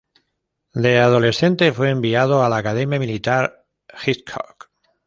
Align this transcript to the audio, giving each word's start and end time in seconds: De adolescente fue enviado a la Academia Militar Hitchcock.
De 0.73 0.97
adolescente 0.97 1.71
fue 1.73 1.91
enviado 1.91 2.43
a 2.43 2.49
la 2.49 2.57
Academia 2.57 2.97
Militar 2.97 3.67
Hitchcock. 4.03 4.71